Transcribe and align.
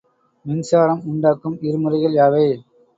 மின்சாரம் 0.45 1.05
உண்டாக்கும் 1.05 1.59
இருமுறைகள் 1.61 2.19
யாவை? 2.19 2.47